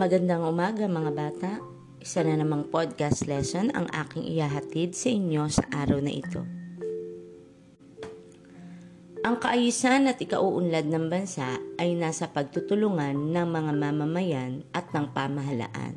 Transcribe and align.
Magandang 0.00 0.48
umaga 0.48 0.88
mga 0.88 1.12
bata. 1.12 1.60
Isa 2.00 2.24
na 2.24 2.32
namang 2.32 2.72
podcast 2.72 3.28
lesson 3.28 3.68
ang 3.76 3.84
aking 3.92 4.24
ihahatid 4.32 4.96
sa 4.96 5.12
inyo 5.12 5.44
sa 5.52 5.60
araw 5.68 6.00
na 6.00 6.08
ito. 6.08 6.40
Ang 9.20 9.36
kaayusan 9.36 10.08
at 10.08 10.16
ikauunlad 10.16 10.88
ng 10.88 11.12
bansa 11.12 11.60
ay 11.76 12.00
nasa 12.00 12.32
pagtutulungan 12.32 13.12
ng 13.12 13.44
mga 13.44 13.72
mamamayan 13.76 14.64
at 14.72 14.88
ng 14.88 15.12
pamahalaan. 15.12 15.92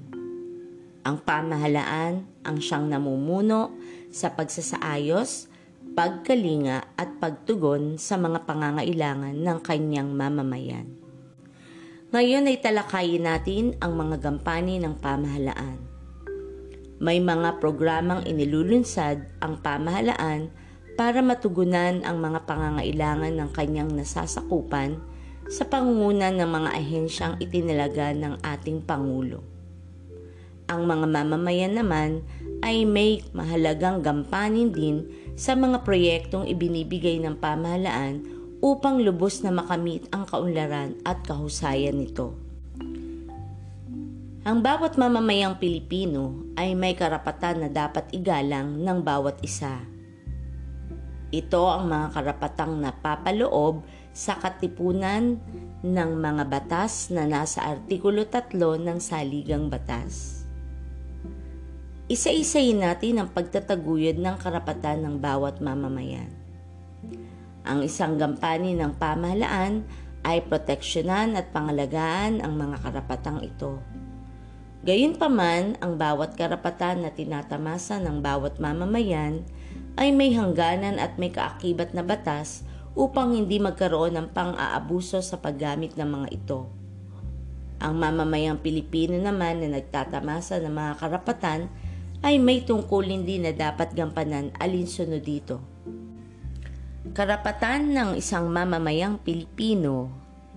Ang 1.08 1.24
pamahalaan 1.24 2.28
ang 2.44 2.58
siyang 2.60 2.92
namumuno 2.92 3.72
sa 4.12 4.36
pagsasaayos, 4.36 5.48
pagkalinga 5.96 7.00
at 7.00 7.24
pagtugon 7.24 7.96
sa 7.96 8.20
mga 8.20 8.44
pangangailangan 8.44 9.40
ng 9.40 9.60
kanyang 9.64 10.12
mamamayan. 10.12 11.03
Ngayon 12.14 12.46
ay 12.46 12.62
talakayin 12.62 13.26
natin 13.26 13.74
ang 13.82 13.98
mga 13.98 14.22
gampani 14.22 14.78
ng 14.78 15.02
pamahalaan. 15.02 15.82
May 17.02 17.18
mga 17.18 17.58
programang 17.58 18.30
inilulunsad 18.30 19.34
ang 19.42 19.58
pamahalaan 19.66 20.54
para 20.94 21.26
matugunan 21.26 22.06
ang 22.06 22.22
mga 22.22 22.46
pangangailangan 22.46 23.34
ng 23.34 23.50
kanyang 23.58 23.90
nasasakupan 23.98 25.02
sa 25.50 25.66
pangungunan 25.66 26.38
ng 26.38 26.46
mga 26.54 26.70
ahensyang 26.78 27.36
itinalaga 27.42 28.14
ng 28.14 28.46
ating 28.46 28.86
Pangulo. 28.86 29.42
Ang 30.70 30.86
mga 30.86 31.10
mamamayan 31.10 31.82
naman 31.82 32.22
ay 32.62 32.86
may 32.86 33.26
mahalagang 33.34 34.06
gampanin 34.06 34.70
din 34.70 35.10
sa 35.34 35.58
mga 35.58 35.82
proyektong 35.82 36.46
ibinibigay 36.46 37.18
ng 37.26 37.42
pamahalaan 37.42 38.43
upang 38.64 39.04
lubos 39.04 39.44
na 39.44 39.52
makamit 39.52 40.08
ang 40.16 40.24
kaunlaran 40.24 40.96
at 41.04 41.20
kahusayan 41.28 42.00
nito. 42.00 42.40
Ang 44.48 44.64
bawat 44.64 44.96
mamamayang 44.96 45.60
Pilipino 45.60 46.48
ay 46.56 46.72
may 46.72 46.96
karapatan 46.96 47.68
na 47.68 47.70
dapat 47.72 48.08
igalang 48.16 48.80
ng 48.80 49.00
bawat 49.04 49.44
isa. 49.44 49.84
Ito 51.36 51.64
ang 51.76 51.92
mga 51.92 52.08
karapatang 52.16 52.80
napapaloob 52.80 53.84
sa 54.16 54.40
katipunan 54.40 55.44
ng 55.84 56.12
mga 56.16 56.44
batas 56.48 57.12
na 57.12 57.28
nasa 57.28 57.68
Artikulo 57.68 58.24
3 58.24 58.56
ng 58.56 59.00
Saligang 59.04 59.68
Batas. 59.68 60.48
Isa-isayin 62.08 62.84
natin 62.84 63.20
ang 63.20 63.30
pagtataguyod 63.32 64.20
ng 64.20 64.36
karapatan 64.40 65.04
ng 65.04 65.16
bawat 65.20 65.60
mamamayan. 65.60 66.43
Ang 67.64 67.88
isang 67.88 68.20
gampani 68.20 68.76
ng 68.76 69.00
pamahalaan 69.00 69.88
ay 70.28 70.44
proteksyonan 70.48 71.40
at 71.40 71.52
pangalagaan 71.56 72.44
ang 72.44 72.60
mga 72.60 72.80
karapatang 72.84 73.40
ito. 73.44 73.80
Gayunpaman, 74.84 75.80
ang 75.80 75.96
bawat 75.96 76.36
karapatan 76.36 77.08
na 77.08 77.12
tinatamasa 77.16 78.04
ng 78.04 78.20
bawat 78.20 78.60
mamamayan 78.60 79.48
ay 79.96 80.12
may 80.12 80.36
hangganan 80.36 81.00
at 81.00 81.16
may 81.16 81.32
kaakibat 81.32 81.96
na 81.96 82.04
batas 82.04 82.68
upang 82.92 83.32
hindi 83.32 83.64
magkaroon 83.64 84.20
ng 84.20 84.28
pang-aabuso 84.36 85.24
sa 85.24 85.40
paggamit 85.40 85.96
ng 85.96 86.10
mga 86.10 86.28
ito. 86.36 86.68
Ang 87.80 87.96
mamamayang 87.96 88.60
Pilipino 88.60 89.16
naman 89.16 89.64
na 89.64 89.80
nagtatamasa 89.80 90.60
ng 90.60 90.72
mga 90.76 90.94
karapatan 91.00 91.72
ay 92.20 92.40
may 92.40 92.64
tungkulin 92.64 93.24
din 93.24 93.48
na 93.48 93.56
dapat 93.56 93.92
gampanan 93.96 94.52
alinsunod 94.60 95.24
dito. 95.24 95.73
Karapatan 97.14 97.94
ng 97.94 98.18
isang 98.18 98.50
mamamayang 98.50 99.22
Pilipino 99.22 100.10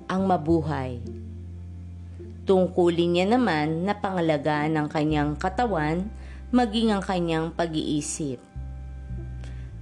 ang 0.09 0.25
mabuhay. 0.25 1.05
Tungkulin 2.49 3.13
niya 3.13 3.37
naman 3.37 3.85
na 3.85 3.93
pangalagaan 3.93 4.73
ng 4.73 4.89
kanyang 4.89 5.37
katawan 5.37 6.09
maging 6.49 6.97
ang 6.97 7.05
kanyang 7.05 7.53
pag-iisip. 7.53 8.41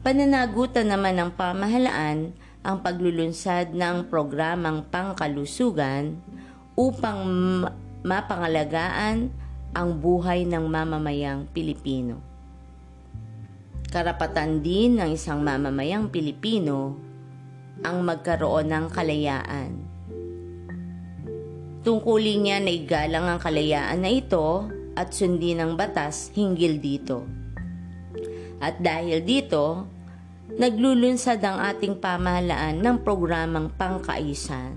Pananagutan 0.03 0.91
naman 0.91 1.15
ng 1.15 1.31
pamahalaan 1.39 2.35
ang 2.67 2.77
paglulunsad 2.83 3.71
ng 3.71 4.11
programang 4.11 4.83
pangkalusugan 4.91 6.19
upang 6.75 7.23
mapangalagaan 8.03 9.31
ang 9.71 9.89
buhay 9.95 10.43
ng 10.43 10.67
mamamayang 10.67 11.47
Pilipino. 11.55 12.34
Karapatan 13.95 14.59
din 14.59 14.99
ng 14.99 15.15
isang 15.15 15.39
mamamayang 15.47 16.11
Pilipino 16.11 16.99
ang 17.87 18.03
magkaroon 18.03 18.67
ng 18.67 18.87
kalayaan. 18.91 19.71
Tungkulin 21.87 22.43
niya 22.43 22.59
na 22.59 22.75
igalang 22.75 23.23
ang 23.31 23.39
kalayaan 23.39 24.03
na 24.03 24.11
ito 24.11 24.67
at 24.99 25.15
sundin 25.15 25.63
ang 25.63 25.79
batas 25.79 26.35
hinggil 26.35 26.83
dito. 26.83 27.23
At 28.59 28.83
dahil 28.83 29.23
dito, 29.23 29.87
naglulunsad 30.59 31.39
ang 31.47 31.63
ating 31.63 32.03
pamahalaan 32.03 32.83
ng 32.83 32.99
programang 32.99 33.71
pangkaayusan. 33.79 34.75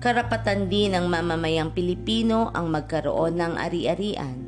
Karapatan 0.00 0.72
din 0.72 0.96
ng 0.96 1.04
mamamayang 1.04 1.76
Pilipino 1.76 2.48
ang 2.56 2.72
magkaroon 2.72 3.36
ng 3.36 3.60
ari-arian 3.60 4.45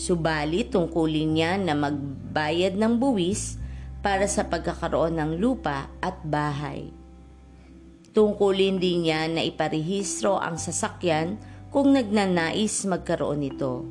Subalit 0.00 0.72
tungkulin 0.72 1.36
niya 1.36 1.60
na 1.60 1.76
magbayad 1.76 2.80
ng 2.80 2.96
buwis 2.96 3.60
para 4.00 4.24
sa 4.24 4.48
pagkakaroon 4.48 5.20
ng 5.20 5.32
lupa 5.36 5.92
at 6.00 6.16
bahay. 6.24 6.88
Tungkulin 8.16 8.80
din 8.80 9.04
niya 9.04 9.28
na 9.28 9.44
iparehistro 9.44 10.40
ang 10.40 10.56
sasakyan 10.56 11.36
kung 11.68 11.92
nagnanais 11.92 12.88
magkaroon 12.88 13.44
nito. 13.44 13.84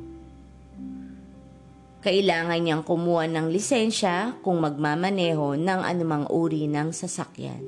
Kailangan 2.02 2.58
niyang 2.58 2.82
kumuha 2.82 3.30
ng 3.30 3.46
lisensya 3.46 4.34
kung 4.42 4.58
magmamaneho 4.66 5.54
ng 5.54 5.80
anumang 5.86 6.26
uri 6.26 6.66
ng 6.66 6.90
sasakyan. 6.90 7.62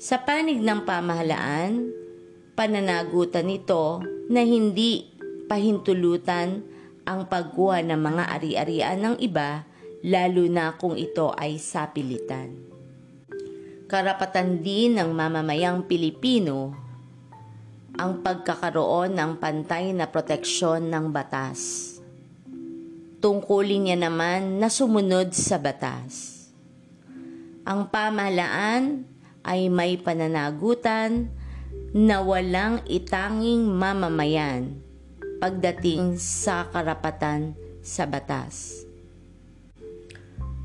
Sa 0.00 0.16
panig 0.24 0.64
ng 0.64 0.88
pamahalaan, 0.88 1.92
pananagutan 2.56 3.52
nito 3.52 4.00
na 4.32 4.40
hindi 4.40 5.12
pahintulutan 5.44 6.69
ang 7.10 7.26
pagkuha 7.26 7.82
ng 7.82 7.98
mga 7.98 8.24
ari-arian 8.38 8.98
ng 9.02 9.16
iba 9.18 9.66
lalo 10.06 10.46
na 10.46 10.78
kung 10.78 10.94
ito 10.94 11.34
ay 11.34 11.58
sapilitan. 11.58 12.54
Karapatan 13.90 14.62
din 14.62 14.94
ng 14.94 15.10
mamamayang 15.10 15.90
Pilipino 15.90 16.70
ang 17.98 18.22
pagkakaroon 18.22 19.18
ng 19.18 19.42
pantay 19.42 19.90
na 19.90 20.06
proteksyon 20.06 20.86
ng 20.86 21.10
batas. 21.10 21.90
Tungkulin 23.18 23.90
niya 23.90 23.98
naman 23.98 24.62
na 24.62 24.70
sumunod 24.70 25.34
sa 25.34 25.58
batas. 25.58 26.46
Ang 27.66 27.90
pamahalaan 27.90 29.02
ay 29.42 29.66
may 29.66 29.98
pananagutan 29.98 31.26
na 31.90 32.22
walang 32.22 32.86
itanging 32.86 33.66
mamamayan 33.66 34.78
pagdating 35.40 36.20
sa 36.20 36.68
karapatan 36.68 37.56
sa 37.80 38.04
batas. 38.04 38.84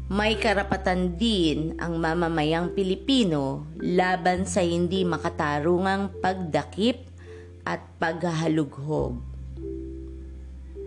May 0.05 0.37
karapatan 0.37 1.17
din 1.17 1.79
ang 1.81 1.97
mamamayang 1.97 2.77
Pilipino 2.77 3.65
laban 3.81 4.45
sa 4.45 4.61
hindi 4.61 5.01
makatarungang 5.01 6.21
pagdakip 6.21 7.09
at 7.65 7.81
paghahalughog. 7.97 9.17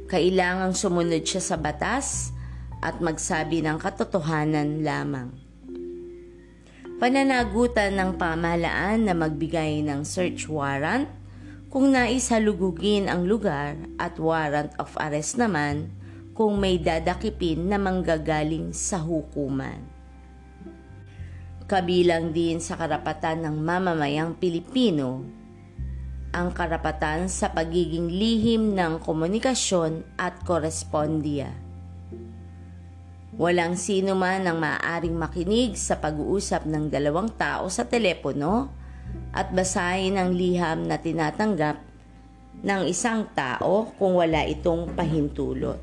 Kailangang 0.07 0.79
sumunod 0.79 1.27
siya 1.27 1.43
sa 1.43 1.57
batas 1.59 2.31
at 2.79 3.03
magsabi 3.03 3.59
ng 3.67 3.83
katotohanan 3.83 4.87
lamang. 4.87 5.35
Pananagutan 7.03 7.99
ng 7.99 8.11
pamahalaan 8.15 9.11
na 9.11 9.15
magbigay 9.19 9.83
ng 9.83 10.07
search 10.07 10.47
warrant 10.47 11.11
kung 11.69 11.93
nais 11.93 12.33
halugugin 12.33 13.13
ang 13.13 13.29
lugar 13.29 13.77
at 14.01 14.17
warrant 14.17 14.73
of 14.81 14.89
arrest 14.97 15.37
naman 15.37 15.93
kung 16.33 16.57
may 16.57 16.81
dadakipin 16.81 17.69
na 17.69 17.77
manggagaling 17.77 18.73
sa 18.73 18.97
hukuman. 18.97 19.85
Kabilang 21.69 22.33
din 22.33 22.65
sa 22.65 22.81
karapatan 22.81 23.45
ng 23.45 23.57
mamamayang 23.61 24.33
Pilipino 24.41 25.29
ang 26.33 26.57
karapatan 26.57 27.29
sa 27.29 27.53
pagiging 27.53 28.09
lihim 28.09 28.73
ng 28.73 29.05
komunikasyon 29.05 30.17
at 30.17 30.41
korespondiya. 30.49 31.53
Walang 33.37 33.77
sino 33.77 34.17
man 34.17 34.49
ang 34.49 34.57
maaaring 34.57 35.15
makinig 35.15 35.77
sa 35.77 36.01
pag-uusap 36.01 36.65
ng 36.65 36.89
dalawang 36.89 37.29
tao 37.37 37.69
sa 37.69 37.85
telepono 37.85 38.78
at 39.33 39.53
basahin 39.53 40.17
ang 40.17 40.33
liham 40.33 40.89
na 40.89 40.97
tinatanggap 40.97 41.81
ng 42.63 42.83
isang 42.91 43.29
tao 43.37 43.93
kung 43.95 44.19
wala 44.19 44.43
itong 44.49 44.95
pahintulot. 44.97 45.79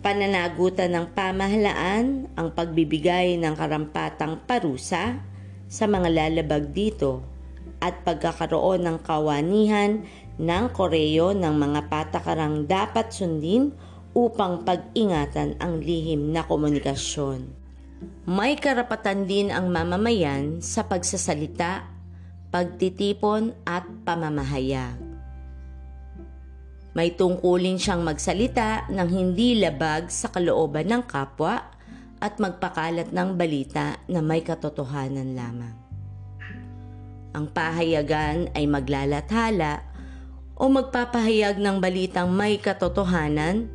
Pananagutan 0.00 0.96
ng 0.96 1.06
pamahalaan 1.12 2.32
ang 2.32 2.48
pagbibigay 2.56 3.36
ng 3.36 3.52
karampatang 3.52 4.40
parusa 4.48 5.20
sa 5.68 5.84
mga 5.84 6.08
lalabag 6.08 6.72
dito 6.72 7.20
at 7.84 8.00
pagkakaroon 8.04 8.84
ng 8.84 8.98
kawanihan 9.04 10.04
ng 10.40 10.64
koreo 10.72 11.36
ng 11.36 11.52
mga 11.52 11.80
patakarang 11.92 12.64
dapat 12.64 13.12
sundin 13.12 13.76
upang 14.16 14.64
pag-ingatan 14.64 15.60
ang 15.60 15.84
lihim 15.84 16.32
na 16.32 16.48
komunikasyon. 16.48 17.59
May 18.24 18.56
karapatan 18.56 19.28
din 19.28 19.52
ang 19.52 19.68
mamamayan 19.68 20.64
sa 20.64 20.88
pagsasalita, 20.88 21.84
pagtitipon 22.48 23.52
at 23.68 23.84
pamamahayag. 24.08 24.96
May 26.96 27.14
tungkulin 27.14 27.76
siyang 27.76 28.02
magsalita 28.02 28.88
ng 28.88 29.08
hindi 29.08 29.60
labag 29.60 30.08
sa 30.08 30.32
kalooban 30.32 30.90
ng 30.90 31.04
kapwa 31.06 31.70
at 32.18 32.40
magpakalat 32.40 33.12
ng 33.12 33.36
balita 33.36 34.00
na 34.10 34.20
may 34.24 34.42
katotohanan 34.42 35.36
lamang. 35.36 35.76
Ang 37.30 37.46
pahayagan 37.52 38.50
ay 38.58 38.64
maglalathala 38.66 39.86
o 40.58 40.66
magpapahayag 40.66 41.62
ng 41.62 41.78
balitang 41.78 42.32
may 42.32 42.58
katotohanan 42.58 43.70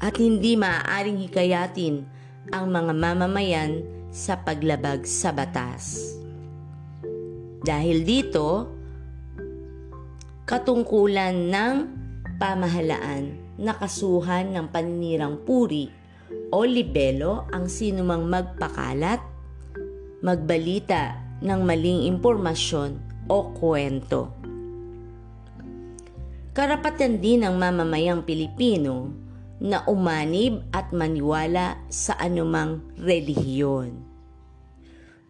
at 0.00 0.14
hindi 0.16 0.56
maaaring 0.56 1.20
hikayatin 1.26 2.17
ang 2.52 2.72
mga 2.72 2.92
mamamayan 2.96 3.84
sa 4.08 4.40
paglabag 4.40 5.04
sa 5.04 5.32
batas. 5.32 6.16
Dahil 7.60 8.06
dito, 8.06 8.70
katungkulan 10.48 11.52
ng 11.52 11.74
pamahalaan 12.40 13.36
na 13.58 13.74
kasuhan 13.76 14.54
ng 14.54 14.66
paninirang 14.70 15.42
puri 15.42 15.90
o 16.48 16.64
libelo 16.64 17.44
ang 17.52 17.68
sinumang 17.68 18.24
magpakalat, 18.24 19.20
magbalita 20.24 21.20
ng 21.44 21.60
maling 21.60 22.08
impormasyon 22.08 22.96
o 23.28 23.52
kwento. 23.52 24.32
Karapatan 26.56 27.22
din 27.22 27.46
ng 27.46 27.54
mamamayang 27.54 28.26
Pilipino 28.26 29.27
na 29.58 29.82
umanib 29.90 30.62
at 30.70 30.94
maniwala 30.94 31.78
sa 31.90 32.14
anumang 32.18 32.82
relihiyon. 32.98 33.98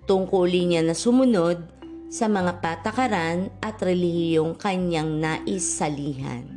Tungkulin 0.04 0.72
niya 0.72 0.82
na 0.84 0.96
sumunod 0.96 1.60
sa 2.08 2.28
mga 2.28 2.64
patakaran 2.64 3.52
at 3.60 3.76
relihiyong 3.80 4.56
kanyang 4.56 5.20
naisalihan. 5.20 6.48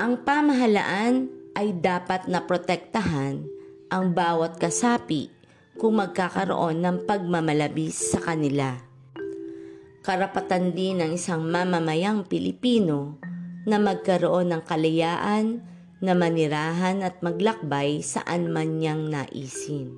Ang 0.00 0.20
pamahalaan 0.24 1.28
ay 1.56 1.76
dapat 1.76 2.24
na 2.28 2.44
protektahan 2.44 3.44
ang 3.92 4.04
bawat 4.16 4.56
kasapi 4.56 5.28
kung 5.76 6.00
magkakaroon 6.00 6.80
ng 6.80 6.96
pagmamalabis 7.04 8.12
sa 8.12 8.20
kanila. 8.20 8.80
Karapatan 10.00 10.72
din 10.72 11.04
ng 11.04 11.12
isang 11.16 11.44
mamamayang 11.44 12.24
Pilipino 12.24 13.20
na 13.70 13.78
magkaroon 13.78 14.50
ng 14.50 14.62
kalayaan 14.66 15.62
na 16.02 16.12
manirahan 16.18 17.06
at 17.06 17.22
maglakbay 17.22 18.02
saan 18.02 18.50
man 18.50 18.82
niyang 18.82 19.06
naisin. 19.06 19.94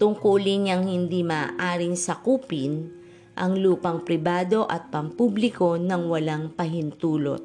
Tungkulin 0.00 0.64
niyang 0.64 0.88
hindi 0.88 1.20
maaaring 1.20 1.92
sakupin 1.92 2.88
ang 3.36 3.60
lupang 3.60 4.00
pribado 4.00 4.64
at 4.64 4.88
pampubliko 4.88 5.76
ng 5.76 6.08
walang 6.08 6.56
pahintulot. 6.56 7.44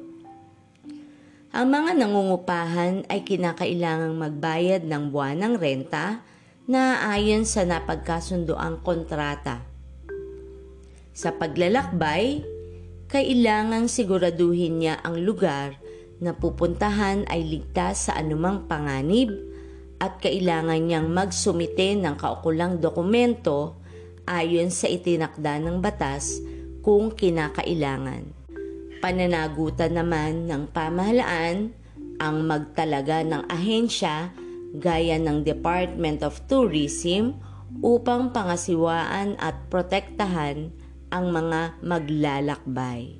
Ang 1.52 1.66
mga 1.72 2.00
nangungupahan 2.00 3.08
ay 3.12 3.24
kinakailangang 3.24 4.16
magbayad 4.16 4.82
ng 4.88 5.12
buwanang 5.12 5.56
renta 5.60 6.24
na 6.64 7.00
ayon 7.12 7.44
sa 7.44 7.64
napagkasundoang 7.64 8.80
kontrata. 8.80 9.64
Sa 11.16 11.32
paglalakbay, 11.32 12.55
kailangang 13.06 13.86
siguraduhin 13.86 14.82
niya 14.82 14.98
ang 15.02 15.22
lugar 15.22 15.78
na 16.18 16.34
pupuntahan 16.34 17.28
ay 17.30 17.44
ligtas 17.44 18.10
sa 18.10 18.18
anumang 18.18 18.66
panganib 18.66 19.30
at 20.02 20.20
kailangan 20.20 20.80
niyang 20.80 21.08
magsumite 21.08 21.96
ng 21.96 22.16
kaukulang 22.18 22.82
dokumento 22.82 23.78
ayon 24.28 24.68
sa 24.74 24.90
itinakda 24.90 25.62
ng 25.62 25.80
batas 25.80 26.42
kung 26.82 27.14
kinakailangan. 27.14 28.26
Pananagutan 29.00 29.92
naman 29.94 30.50
ng 30.50 30.72
pamahalaan 30.72 31.72
ang 32.16 32.36
magtalaga 32.48 33.22
ng 33.22 33.44
ahensya 33.46 34.32
gaya 34.76 35.16
ng 35.20 35.44
Department 35.44 36.24
of 36.24 36.42
Tourism 36.48 37.38
upang 37.84 38.32
pangasiwaan 38.32 39.36
at 39.36 39.68
protektahan 39.68 40.72
ang 41.10 41.30
mga 41.30 41.80
maglalakbay. 41.82 43.18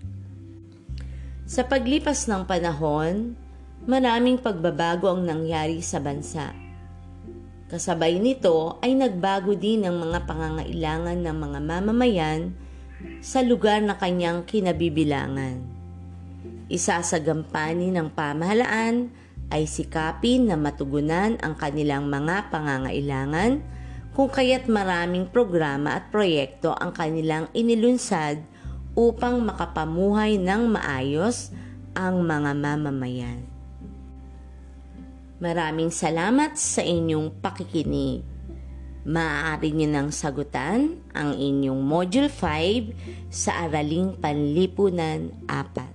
Sa 1.46 1.62
paglipas 1.62 2.26
ng 2.26 2.42
panahon, 2.42 3.38
maraming 3.86 4.42
pagbabago 4.42 5.06
ang 5.06 5.22
nangyari 5.22 5.78
sa 5.78 6.02
bansa. 6.02 6.50
Kasabay 7.66 8.18
nito 8.18 8.78
ay 8.82 8.94
nagbago 8.94 9.54
din 9.54 9.86
ang 9.86 9.98
mga 9.98 10.26
pangangailangan 10.26 11.18
ng 11.22 11.36
mga 11.38 11.58
mamamayan 11.62 12.54
sa 13.22 13.42
lugar 13.42 13.82
na 13.82 13.98
kanyang 13.98 14.46
kinabibilangan. 14.46 15.62
Isa 16.66 16.98
sa 17.02 17.18
gampanin 17.22 17.94
ng 17.94 18.10
pamahalaan 18.10 19.10
ay 19.54 19.70
sikapin 19.70 20.50
na 20.50 20.58
matugunan 20.58 21.38
ang 21.38 21.54
kanilang 21.54 22.10
mga 22.10 22.50
pangangailangan 22.50 23.62
kung 24.16 24.32
kaya't 24.32 24.64
maraming 24.64 25.28
programa 25.28 26.00
at 26.00 26.08
proyekto 26.08 26.72
ang 26.72 26.96
kanilang 26.96 27.52
inilunsad 27.52 28.40
upang 28.96 29.44
makapamuhay 29.44 30.40
ng 30.40 30.72
maayos 30.72 31.52
ang 31.92 32.24
mga 32.24 32.56
mamamayan. 32.56 33.44
Maraming 35.36 35.92
salamat 35.92 36.56
sa 36.56 36.80
inyong 36.80 37.28
pakikinig. 37.44 38.24
Maaari 39.04 39.76
niyo 39.76 39.92
nang 39.92 40.08
sagutan 40.08 40.96
ang 41.12 41.36
inyong 41.36 41.84
Module 41.84 42.32
5 42.32 43.28
sa 43.28 43.68
Araling 43.68 44.16
Panlipunan 44.16 45.28
4. 45.44 45.85